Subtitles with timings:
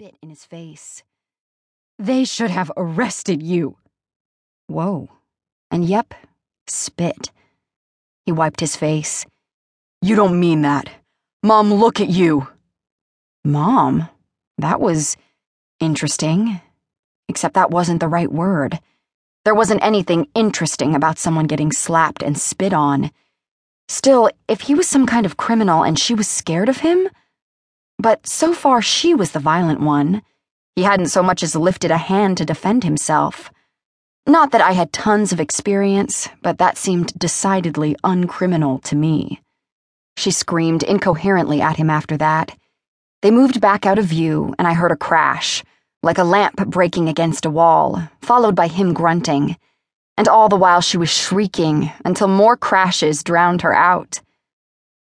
[0.00, 1.02] spit in his face.
[1.98, 3.78] They should have arrested you.
[4.68, 5.08] Whoa.
[5.72, 6.14] And yep,
[6.68, 7.32] spit.
[8.24, 9.26] He wiped his face.
[10.00, 10.88] You don't mean that.
[11.42, 12.46] Mom, look at you.
[13.44, 14.08] Mom?
[14.58, 15.16] That was
[15.80, 16.60] interesting.
[17.28, 18.78] Except that wasn't the right word.
[19.44, 23.10] There wasn't anything interesting about someone getting slapped and spit on.
[23.88, 27.08] Still, if he was some kind of criminal and she was scared of him.
[27.98, 30.22] But so far, she was the violent one.
[30.76, 33.50] He hadn't so much as lifted a hand to defend himself.
[34.26, 39.40] Not that I had tons of experience, but that seemed decidedly uncriminal to me.
[40.16, 42.56] She screamed incoherently at him after that.
[43.22, 45.64] They moved back out of view, and I heard a crash,
[46.02, 49.56] like a lamp breaking against a wall, followed by him grunting.
[50.16, 54.20] And all the while she was shrieking until more crashes drowned her out.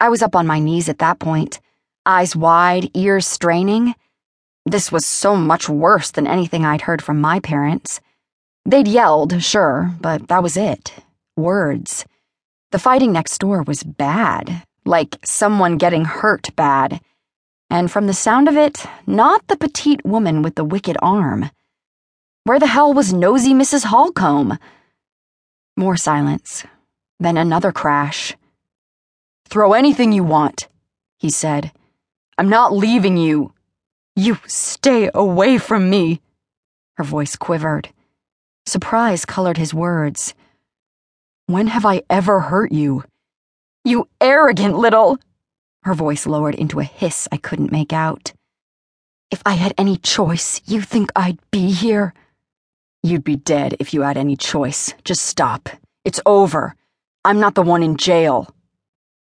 [0.00, 1.60] I was up on my knees at that point,
[2.08, 3.94] eyes wide, ears straining.
[4.64, 8.00] This was so much worse than anything I'd heard from my parents.
[8.64, 10.92] They'd yelled, sure, but that was it.
[11.36, 12.06] Words.
[12.72, 17.00] The fighting next door was bad, like someone getting hurt bad.
[17.70, 21.50] And from the sound of it, not the petite woman with the wicked arm.
[22.44, 23.84] Where the hell was nosy Mrs.
[23.84, 24.58] Holcomb?
[25.76, 26.64] More silence.
[27.20, 28.34] Then another crash.
[29.48, 30.68] Throw anything you want,
[31.18, 31.72] he said.
[32.38, 33.52] I'm not leaving you.
[34.14, 36.20] You stay away from me.
[36.96, 37.88] Her voice quivered.
[38.64, 40.34] Surprise colored his words.
[41.46, 43.02] When have I ever hurt you?
[43.84, 45.18] You arrogant little.
[45.82, 48.32] Her voice lowered into a hiss I couldn't make out.
[49.32, 52.14] If I had any choice, you think I'd be here?
[53.02, 54.94] You'd be dead if you had any choice.
[55.04, 55.68] Just stop.
[56.04, 56.76] It's over.
[57.24, 58.54] I'm not the one in jail.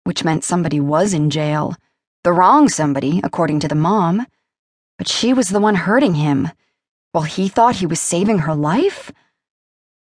[0.03, 1.75] Which meant somebody was in jail.
[2.23, 4.25] The wrong somebody, according to the mom.
[4.97, 6.49] But she was the one hurting him.
[7.11, 9.11] While he thought he was saving her life?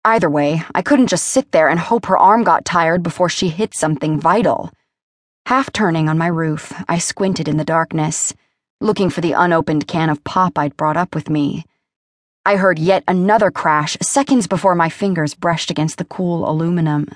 [0.02, 3.48] Either way, I couldn't just sit there and hope her arm got tired before she
[3.48, 4.70] hit something vital.
[5.44, 8.32] Half turning on my roof, I squinted in the darkness,
[8.80, 11.66] looking for the unopened can of pop I'd brought up with me.
[12.46, 17.08] I heard yet another crash seconds before my fingers brushed against the cool aluminum.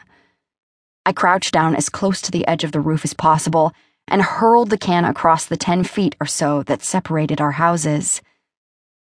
[1.06, 3.72] I crouched down as close to the edge of the roof as possible
[4.10, 8.21] and hurled the can across the ten feet or so that separated our houses.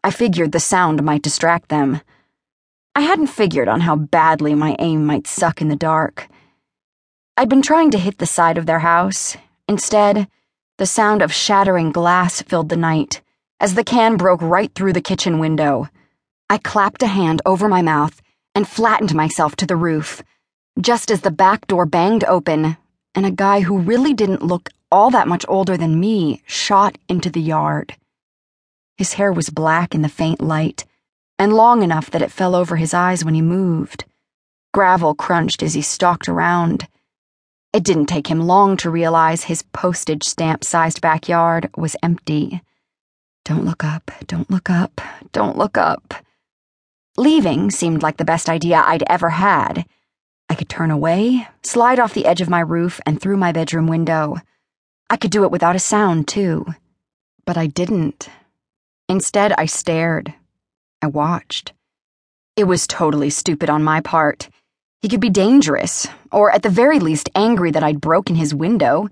[0.04, 2.00] I figured the sound might distract them.
[2.94, 6.28] I hadn't figured on how badly my aim might suck in the dark.
[7.36, 9.36] I'd been trying to hit the side of their house.
[9.66, 10.28] Instead,
[10.78, 13.22] the sound of shattering glass filled the night
[13.60, 15.88] as the can broke right through the kitchen window.
[16.48, 18.20] I clapped a hand over my mouth
[18.54, 20.22] and flattened myself to the roof,
[20.80, 22.76] just as the back door banged open
[23.14, 27.30] and a guy who really didn't look all that much older than me shot into
[27.30, 27.96] the yard.
[28.96, 30.84] His hair was black in the faint light
[31.38, 34.04] and long enough that it fell over his eyes when he moved.
[34.74, 36.86] Gravel crunched as he stalked around.
[37.72, 42.60] It didn't take him long to realize his postage stamp sized backyard was empty.
[43.44, 45.00] Don't look up, don't look up,
[45.32, 46.14] don't look up.
[47.16, 49.86] Leaving seemed like the best idea I'd ever had.
[50.48, 53.86] I could turn away, slide off the edge of my roof and through my bedroom
[53.86, 54.36] window.
[55.10, 56.64] I could do it without a sound, too.
[57.44, 58.30] But I didn't.
[59.08, 60.32] Instead, I stared
[61.02, 61.72] I watched.
[62.56, 64.50] It was totally stupid on my part.
[65.00, 69.08] He could be dangerous, or at the very least angry that I'd broken his window.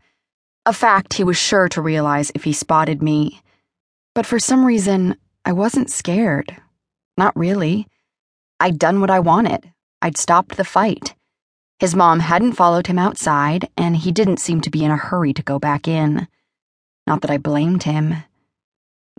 [0.67, 3.41] A fact he was sure to realize if he spotted me.
[4.15, 5.17] But for some reason,
[5.47, 6.55] I wasn't scared.
[7.17, 7.87] Not really.
[8.61, 9.73] I'd done what I wanted.
[10.03, 11.15] I'd stopped the fight.
[11.79, 15.33] His mom hadn't followed him outside, and he didn't seem to be in a hurry
[15.33, 16.27] to go back in.
[17.07, 18.25] Not that I blamed him.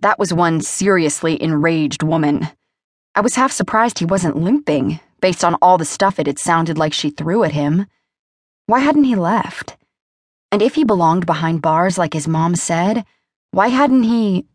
[0.02, 2.50] That was one seriously enraged woman.
[3.16, 6.78] I was half surprised he wasn't limping, based on all the stuff it had sounded
[6.78, 7.86] like she threw at him.
[8.66, 9.78] Why hadn't he left?
[10.52, 13.06] And if he belonged behind bars like his mom said,
[13.52, 14.46] why hadn't he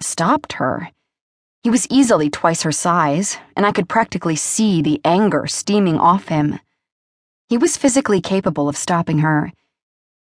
[0.00, 0.90] stopped her?
[1.62, 6.28] He was easily twice her size, and I could practically see the anger steaming off
[6.28, 6.58] him.
[7.52, 9.52] He was physically capable of stopping her,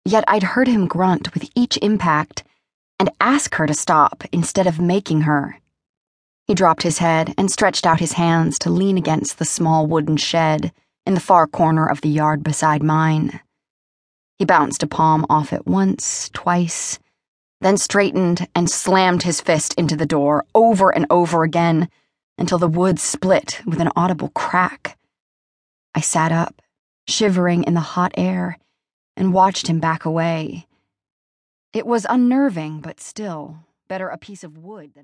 [0.05, 2.45] yet I'd heard him grunt with each impact
[2.97, 5.59] and ask her to stop instead of making her.
[6.47, 10.15] He dropped his head and stretched out his hands to lean against the small wooden
[10.15, 10.71] shed
[11.05, 13.41] in the far corner of the yard beside mine.
[14.37, 16.99] He bounced a palm off it once, twice,
[17.59, 21.89] then straightened and slammed his fist into the door over and over again
[22.37, 24.97] until the wood split with an audible crack.
[25.93, 26.61] I sat up,
[27.09, 28.57] shivering in the hot air,
[29.17, 30.65] and watched him back away.
[31.73, 33.57] It was unnerving, but still
[33.87, 34.97] better a piece of wood than